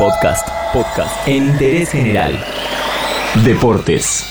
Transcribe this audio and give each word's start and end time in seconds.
Podcast, 0.00 0.48
podcast 0.72 1.28
en 1.28 1.48
interés 1.48 1.90
general. 1.90 2.42
Deportes. 3.44 4.24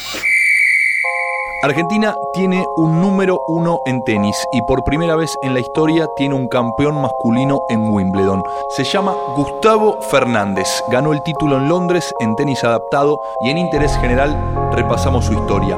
Argentina 1.62 2.16
tiene 2.34 2.66
un 2.76 3.00
número 3.00 3.40
uno 3.48 3.82
en 3.86 4.04
tenis 4.04 4.36
y 4.52 4.64
por 4.64 4.84
primera 4.84 5.16
vez 5.16 5.38
en 5.44 5.54
la 5.54 5.60
historia 5.60 6.08
tiene 6.18 6.34
un 6.34 6.48
campeón 6.48 7.00
masculino 7.00 7.62
en 7.70 7.94
Wimbledon. 7.94 8.42
Se 8.76 8.84
llama 8.84 9.14
Gustavo 9.36 10.02
Fernández. 10.10 10.68
Ganó 10.90 11.14
el 11.14 11.22
título 11.22 11.58
en 11.58 11.70
Londres 11.70 12.16
en 12.20 12.36
tenis 12.36 12.64
adaptado 12.64 13.20
y 13.46 13.52
en 13.52 13.60
interés 13.60 13.96
general 14.02 14.36
repasamos 14.74 15.26
su 15.26 15.34
historia. 15.34 15.78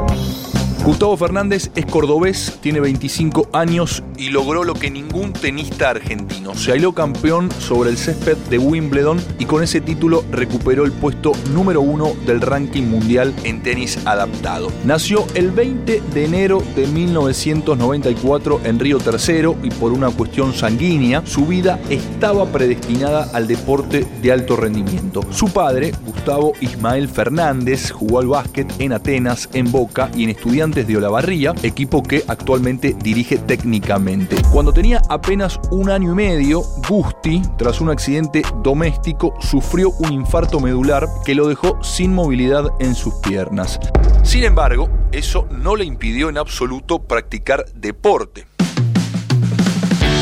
Gustavo 0.86 1.16
Fernández 1.18 1.70
es 1.76 1.86
cordobés, 1.86 2.58
tiene 2.62 2.80
25 2.80 3.50
años 3.54 4.02
y 4.22 4.30
logró 4.30 4.64
lo 4.64 4.76
que 4.76 4.92
ningún 4.92 5.34
tenista 5.34 5.90
argentino. 5.90 6.54
Se 6.54 6.74
aisló 6.74 6.94
campeón 6.94 7.50
sobre 7.58 7.90
el 7.90 7.98
césped 7.98 8.38
de 8.52 8.60
Wimbledon 8.60 9.20
y 9.40 9.46
con 9.46 9.64
ese 9.64 9.82
título 9.82 10.24
recuperó 10.32 10.86
el 10.86 10.92
puesto 10.92 11.32
número 11.52 11.82
uno 11.82 12.14
del 12.28 12.40
ranking 12.40 12.84
mundial 12.84 13.34
en 13.44 13.64
tenis 13.64 13.98
adaptado. 14.06 14.72
Nació 14.86 15.26
el 15.34 15.50
20 15.50 16.04
de 16.14 16.26
enero 16.26 16.62
de 16.76 16.86
1994 16.86 18.62
en 18.64 18.80
Río 18.80 19.00
Tercero 19.00 19.56
y 19.64 19.72
por 19.72 19.92
una 19.92 20.12
cuestión 20.12 20.54
sanguínea, 20.54 21.24
su 21.26 21.48
vida 21.48 21.80
estaba 21.90 22.46
predestinada 22.46 23.28
al 23.34 23.48
deporte 23.48 24.06
de 24.22 24.32
alto 24.32 24.56
rendimiento. 24.56 25.26
Su 25.32 25.48
padre, 25.48 25.94
Gustavo 26.06 26.54
Ismael 26.62 27.10
Fernández, 27.10 27.90
jugó 27.90 28.20
al 28.20 28.28
básquet 28.28 28.72
en 28.78 28.94
Atenas, 28.94 29.50
en 29.54 29.72
Boca 29.72 30.12
y 30.16 30.26
en 30.26 30.30
Estudiantes 30.30 30.86
de 30.86 30.98
Olavarría, 30.98 31.56
equipo 31.64 32.04
que 32.04 32.24
actualmente 32.28 32.96
dirige 33.02 33.38
técnicamente. 33.38 34.11
Cuando 34.52 34.74
tenía 34.74 35.02
apenas 35.10 35.60
un 35.72 35.90
año 35.90 36.12
y 36.12 36.16
medio, 36.16 36.64
Gusti, 36.88 37.42
tras 37.58 37.80
un 37.80 37.90
accidente 37.90 38.42
doméstico, 38.62 39.34
sufrió 39.40 39.92
un 40.00 40.12
infarto 40.12 40.60
medular 40.60 41.08
que 41.24 41.34
lo 41.34 41.48
dejó 41.48 41.82
sin 41.82 42.14
movilidad 42.14 42.66
en 42.80 42.94
sus 42.94 43.14
piernas. 43.16 43.80
Sin 44.24 44.44
embargo, 44.44 44.90
eso 45.12 45.48
no 45.52 45.76
le 45.76 45.86
impidió 45.86 46.30
en 46.30 46.38
absoluto 46.38 47.00
practicar 47.00 47.66
deporte. 47.74 48.46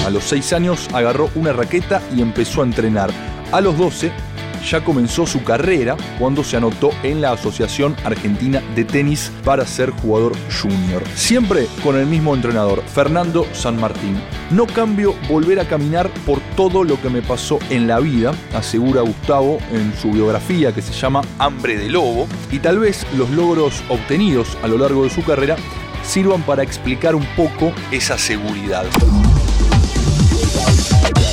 A 0.05 0.09
los 0.11 0.23
6 0.25 0.53
años 0.53 0.87
agarró 0.93 1.29
una 1.35 1.51
raqueta 1.53 2.01
y 2.15 2.21
empezó 2.21 2.61
a 2.61 2.65
entrenar. 2.65 3.09
A 3.51 3.61
los 3.61 3.77
12 3.77 4.11
ya 4.63 4.83
comenzó 4.83 5.25
su 5.25 5.43
carrera 5.43 5.95
cuando 6.17 6.43
se 6.43 6.57
anotó 6.57 6.91
en 7.03 7.21
la 7.21 7.31
Asociación 7.31 7.95
Argentina 8.03 8.61
de 8.75 8.85
Tenis 8.85 9.31
para 9.43 9.65
ser 9.65 9.91
jugador 9.91 10.33
junior. 10.61 11.03
Siempre 11.15 11.67
con 11.83 11.97
el 11.97 12.05
mismo 12.05 12.33
entrenador, 12.33 12.83
Fernando 12.83 13.45
San 13.53 13.79
Martín. 13.79 14.19
No 14.51 14.65
cambio 14.67 15.15
volver 15.29 15.59
a 15.59 15.67
caminar 15.67 16.09
por 16.25 16.39
todo 16.55 16.83
lo 16.83 17.01
que 17.01 17.09
me 17.09 17.21
pasó 17.21 17.59
en 17.69 17.87
la 17.87 17.99
vida, 17.99 18.33
asegura 18.53 19.01
Gustavo 19.01 19.59
en 19.71 19.93
su 19.95 20.11
biografía 20.11 20.73
que 20.73 20.81
se 20.81 20.93
llama 20.93 21.21
Hambre 21.37 21.77
de 21.77 21.89
Lobo, 21.89 22.27
y 22.51 22.59
tal 22.59 22.79
vez 22.79 23.05
los 23.15 23.29
logros 23.29 23.83
obtenidos 23.89 24.57
a 24.63 24.67
lo 24.67 24.77
largo 24.77 25.03
de 25.03 25.09
su 25.09 25.23
carrera 25.23 25.55
sirvan 26.03 26.41
para 26.41 26.63
explicar 26.63 27.15
un 27.15 27.25
poco 27.35 27.71
esa 27.91 28.17
seguridad. 28.17 28.85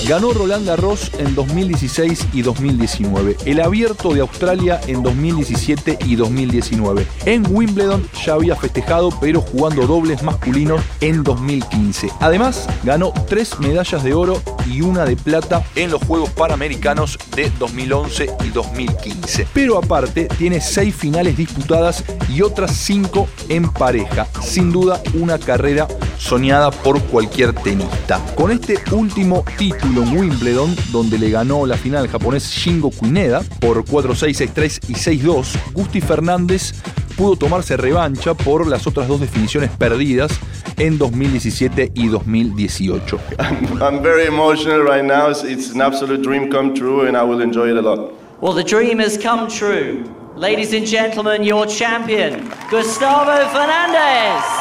Ganó 0.08 0.32
Roland 0.32 0.64
Garros 0.64 1.10
en 1.18 1.34
2016 1.34 2.28
y 2.32 2.42
2019, 2.42 3.38
el 3.44 3.60
Abierto 3.60 4.14
de 4.14 4.20
Australia 4.20 4.80
en 4.86 5.02
2017 5.02 5.98
y 6.04 6.14
2019. 6.14 7.04
En 7.24 7.44
Wimbledon 7.50 8.08
ya 8.24 8.34
había 8.34 8.54
festejado, 8.54 9.10
pero 9.20 9.40
jugando 9.40 9.84
dobles 9.84 10.22
masculinos 10.22 10.80
en 11.00 11.24
2015. 11.24 12.10
Además, 12.20 12.68
ganó 12.84 13.12
tres 13.28 13.58
medallas 13.58 14.04
de 14.04 14.14
oro 14.14 14.40
y 14.70 14.80
una 14.80 15.04
de 15.04 15.16
plata 15.16 15.64
en 15.74 15.90
los 15.90 16.04
Juegos 16.04 16.30
Panamericanos 16.30 17.18
de 17.34 17.50
2011 17.58 18.30
y 18.44 18.50
2015. 18.50 19.48
Pero 19.52 19.76
aparte, 19.76 20.28
tiene 20.38 20.60
seis 20.60 20.94
finales 20.94 21.36
disputadas 21.36 22.04
y 22.32 22.42
otras 22.42 22.76
cinco 22.76 23.26
en 23.48 23.72
pareja. 23.72 24.28
Sin 24.40 24.70
duda, 24.70 25.02
una 25.14 25.40
carrera 25.40 25.88
soñada 26.18 26.70
por 26.70 27.00
cualquier 27.02 27.52
tenista. 27.52 28.24
Con 28.34 28.50
este 28.50 28.78
último 28.92 29.44
título 29.56 30.02
en 30.02 30.16
Wimbledon, 30.16 30.74
donde 30.90 31.18
le 31.18 31.30
ganó 31.30 31.66
la 31.66 31.76
final 31.76 32.04
al 32.04 32.08
japonés 32.08 32.50
Shingo 32.50 32.90
Kuineda 32.90 33.42
por 33.60 33.84
4-6, 33.84 34.52
6-3 34.54 34.80
y 34.88 34.94
6-2, 34.94 35.72
Gusti 35.72 36.00
Fernández 36.00 36.72
pudo 37.16 37.36
tomarse 37.36 37.76
revancha 37.76 38.34
por 38.34 38.66
las 38.66 38.86
otras 38.86 39.08
dos 39.08 39.20
definiciones 39.20 39.70
perdidas 39.70 40.32
en 40.76 40.98
2017 40.98 41.92
y 41.94 42.08
2018. 42.08 43.18
I'm, 43.38 43.82
I'm 43.82 44.02
very 44.02 44.26
emotional 44.26 44.82
right 44.82 45.04
now. 45.04 45.30
It's, 45.30 45.42
it's 45.42 45.72
an 45.72 45.80
absolute 45.80 46.22
dream 46.22 46.50
come 46.50 46.74
true 46.74 47.06
and 47.06 47.16
I 47.16 47.22
will 47.22 47.40
enjoy 47.42 47.70
it 47.70 47.76
a 47.76 47.82
lot. 47.82 48.12
Well, 48.40 48.52
the 48.52 48.64
dream 48.64 48.98
has 48.98 49.16
come 49.16 49.48
true. 49.48 50.04
Ladies 50.36 50.74
and 50.74 50.86
gentlemen, 50.86 51.42
your 51.42 51.66
champion, 51.66 52.52
Gustavo 52.70 53.48
Fernandez. 53.48 54.55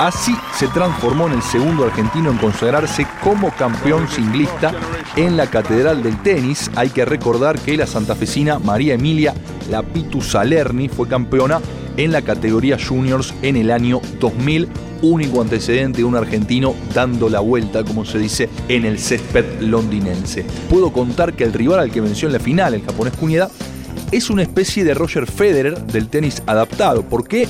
Así 0.00 0.34
se 0.56 0.66
transformó 0.68 1.26
en 1.26 1.34
el 1.34 1.42
segundo 1.42 1.84
argentino 1.84 2.30
en 2.30 2.38
consagrarse 2.38 3.06
como 3.22 3.50
campeón 3.50 4.08
singlista 4.08 4.72
en 5.14 5.36
la 5.36 5.46
Catedral 5.46 6.02
del 6.02 6.16
Tenis. 6.22 6.70
Hay 6.74 6.88
que 6.88 7.04
recordar 7.04 7.58
que 7.58 7.76
la 7.76 7.86
santafesina 7.86 8.58
María 8.58 8.94
Emilia 8.94 9.34
Lapitu 9.70 10.22
Salerni 10.22 10.88
fue 10.88 11.06
campeona 11.06 11.60
en 11.98 12.12
la 12.12 12.22
categoría 12.22 12.78
juniors 12.82 13.34
en 13.42 13.56
el 13.56 13.70
año 13.70 14.00
2000, 14.20 14.70
único 15.02 15.42
antecedente 15.42 15.98
de 15.98 16.04
un 16.04 16.16
argentino 16.16 16.74
dando 16.94 17.28
la 17.28 17.40
vuelta, 17.40 17.84
como 17.84 18.06
se 18.06 18.18
dice, 18.18 18.48
en 18.68 18.86
el 18.86 18.98
césped 18.98 19.60
londinense. 19.60 20.46
Puedo 20.70 20.94
contar 20.94 21.34
que 21.34 21.44
el 21.44 21.52
rival 21.52 21.78
al 21.78 21.90
que 21.90 22.00
venció 22.00 22.26
en 22.26 22.32
la 22.32 22.40
final, 22.40 22.72
el 22.72 22.86
japonés 22.86 23.14
Cuneda, 23.18 23.50
es 24.12 24.30
una 24.30 24.40
especie 24.40 24.82
de 24.82 24.94
Roger 24.94 25.26
Federer 25.26 25.78
del 25.84 26.08
tenis 26.08 26.42
adaptado. 26.46 27.02
¿Por 27.02 27.28
qué? 27.28 27.46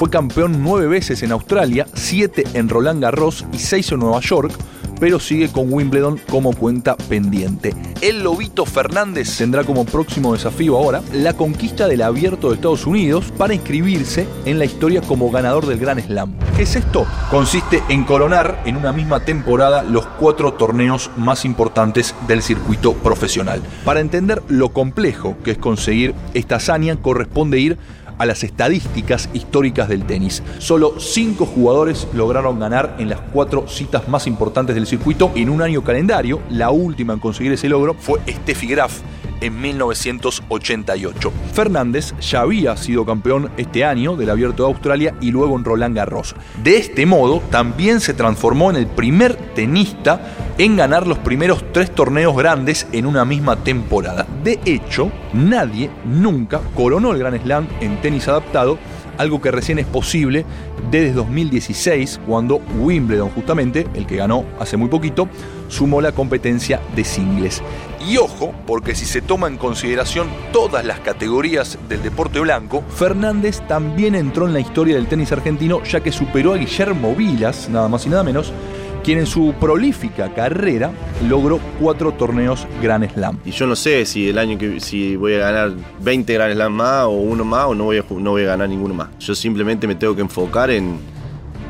Fue 0.00 0.08
campeón 0.08 0.62
nueve 0.62 0.86
veces 0.86 1.22
en 1.22 1.30
Australia, 1.30 1.86
siete 1.92 2.44
en 2.54 2.70
Roland 2.70 3.02
Garros 3.02 3.44
y 3.52 3.58
seis 3.58 3.92
en 3.92 4.00
Nueva 4.00 4.20
York, 4.20 4.50
pero 4.98 5.20
sigue 5.20 5.52
con 5.52 5.70
Wimbledon 5.70 6.18
como 6.30 6.54
cuenta 6.54 6.96
pendiente. 6.96 7.74
El 8.00 8.22
Lobito 8.22 8.64
Fernández 8.64 9.36
tendrá 9.36 9.62
como 9.62 9.84
próximo 9.84 10.32
desafío 10.32 10.78
ahora 10.78 11.02
la 11.12 11.34
conquista 11.34 11.86
del 11.86 12.00
Abierto 12.00 12.48
de 12.48 12.54
Estados 12.54 12.86
Unidos 12.86 13.30
para 13.36 13.52
inscribirse 13.52 14.26
en 14.46 14.58
la 14.58 14.64
historia 14.64 15.02
como 15.02 15.30
ganador 15.30 15.66
del 15.66 15.78
Gran 15.78 16.00
Slam. 16.00 16.32
¿Qué 16.56 16.62
es 16.62 16.76
esto? 16.76 17.06
Consiste 17.30 17.82
en 17.90 18.04
coronar 18.04 18.62
en 18.64 18.78
una 18.78 18.92
misma 18.92 19.20
temporada 19.20 19.82
los 19.82 20.06
cuatro 20.06 20.54
torneos 20.54 21.10
más 21.18 21.44
importantes 21.44 22.14
del 22.26 22.40
circuito 22.40 22.94
profesional. 22.94 23.60
Para 23.84 24.00
entender 24.00 24.42
lo 24.48 24.70
complejo 24.70 25.36
que 25.44 25.50
es 25.50 25.58
conseguir 25.58 26.14
esta 26.32 26.56
hazaña, 26.56 26.96
corresponde 26.96 27.60
ir 27.60 27.76
a 28.20 28.26
las 28.26 28.44
estadísticas 28.44 29.30
históricas 29.32 29.88
del 29.88 30.04
tenis. 30.04 30.42
Solo 30.58 31.00
cinco 31.00 31.46
jugadores 31.46 32.06
lograron 32.12 32.60
ganar 32.60 32.96
en 32.98 33.08
las 33.08 33.20
cuatro 33.32 33.66
citas 33.66 34.08
más 34.08 34.26
importantes 34.26 34.74
del 34.74 34.86
circuito 34.86 35.32
en 35.34 35.48
un 35.48 35.62
año 35.62 35.82
calendario. 35.82 36.40
La 36.50 36.70
última 36.70 37.14
en 37.14 37.18
conseguir 37.18 37.52
ese 37.52 37.70
logro 37.70 37.94
fue 37.94 38.20
Steffi 38.28 38.66
Graf 38.66 39.00
en 39.40 39.58
1988. 39.58 41.32
Fernández 41.54 42.14
ya 42.20 42.42
había 42.42 42.76
sido 42.76 43.06
campeón 43.06 43.50
este 43.56 43.84
año 43.86 44.16
del 44.16 44.28
Abierto 44.28 44.64
de 44.64 44.68
Australia 44.68 45.14
y 45.22 45.30
luego 45.30 45.56
en 45.56 45.64
Roland 45.64 45.96
Garros. 45.96 46.36
De 46.62 46.76
este 46.76 47.06
modo, 47.06 47.40
también 47.50 48.00
se 48.00 48.12
transformó 48.12 48.70
en 48.70 48.76
el 48.76 48.86
primer 48.86 49.34
tenista 49.54 50.34
en 50.58 50.76
ganar 50.76 51.06
los 51.06 51.16
primeros 51.18 51.64
tres 51.72 51.90
torneos 51.90 52.36
grandes 52.36 52.86
en 52.92 53.06
una 53.06 53.24
misma 53.24 53.56
temporada. 53.56 54.26
De 54.42 54.58
hecho, 54.64 55.10
nadie 55.32 55.90
nunca 56.04 56.60
coronó 56.74 57.12
el 57.12 57.18
Gran 57.18 57.40
Slam 57.40 57.68
en 57.80 58.00
tenis 58.00 58.28
adaptado 58.28 58.78
algo 59.20 59.40
que 59.40 59.50
recién 59.50 59.78
es 59.78 59.86
posible 59.86 60.46
desde 60.90 61.12
2016, 61.12 62.20
cuando 62.26 62.56
Wimbledon, 62.78 63.28
justamente, 63.28 63.86
el 63.92 64.06
que 64.06 64.16
ganó 64.16 64.46
hace 64.58 64.78
muy 64.78 64.88
poquito, 64.88 65.28
sumó 65.68 66.00
la 66.00 66.12
competencia 66.12 66.80
de 66.96 67.04
singles. 67.04 67.62
Y 68.08 68.16
ojo, 68.16 68.54
porque 68.66 68.94
si 68.94 69.04
se 69.04 69.20
toma 69.20 69.48
en 69.48 69.58
consideración 69.58 70.28
todas 70.54 70.86
las 70.86 71.00
categorías 71.00 71.78
del 71.86 72.02
deporte 72.02 72.40
blanco, 72.40 72.82
Fernández 72.88 73.60
también 73.68 74.14
entró 74.14 74.46
en 74.46 74.54
la 74.54 74.60
historia 74.60 74.94
del 74.94 75.06
tenis 75.06 75.32
argentino, 75.32 75.82
ya 75.84 76.00
que 76.00 76.12
superó 76.12 76.54
a 76.54 76.56
Guillermo 76.56 77.14
Vilas, 77.14 77.68
nada 77.68 77.88
más 77.88 78.06
y 78.06 78.08
nada 78.08 78.24
menos, 78.24 78.54
quien 79.02 79.18
en 79.18 79.26
su 79.26 79.54
prolífica 79.58 80.32
carrera 80.34 80.92
logró 81.28 81.60
cuatro 81.80 82.12
torneos 82.12 82.66
Grand 82.82 83.10
Slam. 83.12 83.38
Y 83.44 83.50
yo 83.50 83.66
no 83.66 83.76
sé 83.76 84.06
si 84.06 84.28
el 84.28 84.38
año 84.38 84.58
que 84.58 84.80
si 84.80 85.16
voy 85.16 85.34
a 85.34 85.38
ganar 85.38 85.72
20 86.00 86.32
Grand 86.34 86.54
Slam 86.54 86.72
más 86.72 87.04
o 87.04 87.10
uno 87.10 87.44
más 87.44 87.66
o 87.66 87.74
no 87.74 87.84
voy 87.84 87.98
a, 87.98 88.04
no 88.08 88.30
voy 88.30 88.42
a 88.42 88.46
ganar 88.46 88.68
ninguno 88.68 88.94
más. 88.94 89.08
Yo 89.18 89.34
simplemente 89.34 89.86
me 89.86 89.94
tengo 89.94 90.14
que 90.14 90.22
enfocar 90.22 90.70
en, 90.70 90.98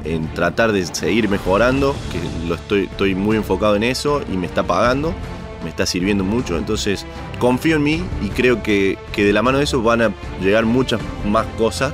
en 0.05 0.33
tratar 0.35 0.73
de 0.73 0.85
seguir 0.87 1.29
mejorando, 1.29 1.95
que 2.13 2.49
lo 2.49 2.55
estoy, 2.55 2.85
estoy 2.85 3.15
muy 3.15 3.37
enfocado 3.37 3.77
en 3.77 3.85
eso 3.85 4.23
y 4.33 4.37
me 4.37 4.47
está 4.47 4.63
pagando, 4.63 5.15
me 5.63 5.71
está 5.71 5.87
sirviendo 5.87 6.25
mucho. 6.25 6.57
Entonces 6.57 7.07
confío 7.39 7.77
en 7.77 7.83
mí 7.83 8.03
y 8.23 8.29
creo 8.29 8.63
que, 8.63 8.99
que 9.13 9.25
de 9.25 9.33
la 9.33 9.43
mano 9.43 9.59
de 9.59 9.65
eso 9.65 9.83
van 9.83 10.03
a 10.03 10.13
llegar 10.41 10.65
muchas 10.65 11.01
más 11.27 11.47
cosas 11.59 11.93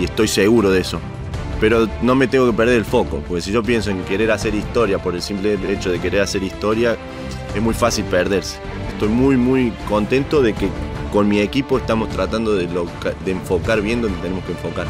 y 0.00 0.04
estoy 0.04 0.28
seguro 0.28 0.70
de 0.70 0.80
eso 0.80 1.00
pero 1.60 1.88
no 2.02 2.14
me 2.14 2.28
tengo 2.28 2.46
que 2.46 2.56
perder 2.56 2.76
el 2.76 2.84
foco, 2.84 3.22
porque 3.26 3.42
si 3.42 3.52
yo 3.52 3.62
pienso 3.62 3.90
en 3.90 4.02
querer 4.04 4.30
hacer 4.30 4.54
historia 4.54 4.98
por 4.98 5.14
el 5.14 5.22
simple 5.22 5.58
hecho 5.68 5.90
de 5.90 6.00
querer 6.00 6.22
hacer 6.22 6.42
historia, 6.42 6.96
es 7.54 7.62
muy 7.62 7.74
fácil 7.74 8.04
perderse. 8.04 8.58
estoy 8.92 9.08
muy, 9.08 9.36
muy 9.36 9.72
contento 9.88 10.42
de 10.42 10.52
que 10.52 10.68
con 11.12 11.28
mi 11.28 11.40
equipo 11.40 11.78
estamos 11.78 12.08
tratando 12.10 12.54
de, 12.54 12.66
de 12.66 13.30
enfocar 13.30 13.80
bien 13.80 14.02
donde 14.02 14.18
tenemos 14.18 14.44
que 14.44 14.52
enfocar. 14.52 14.86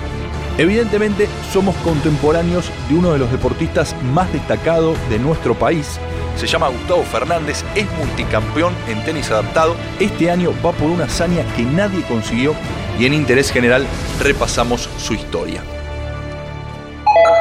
Evidentemente 0.59 1.29
somos 1.53 1.77
contemporáneos 1.77 2.71
de 2.89 2.97
uno 2.97 3.13
de 3.13 3.19
los 3.19 3.31
deportistas 3.31 3.95
más 4.13 4.33
destacados 4.33 4.97
de 5.11 5.19
nuestro 5.19 5.55
país. 5.55 6.01
Se 6.37 6.47
llama 6.47 6.69
Gustavo 6.69 7.03
Fernández, 7.05 7.65
es 7.75 7.87
multicampeón 7.99 8.75
en 8.89 9.05
tenis 9.05 9.31
adaptado. 9.31 9.77
Este 10.01 10.31
año 10.31 10.53
va 10.65 10.73
por 10.73 10.91
una 10.91 11.05
hazaña 11.05 11.45
que 11.55 11.63
nadie 11.63 12.03
consiguió 12.03 12.55
y 12.99 13.07
en 13.07 13.15
interés 13.15 13.51
general 13.51 13.87
repasamos 14.21 14.89
su 14.99 15.15
historia. 15.15 15.63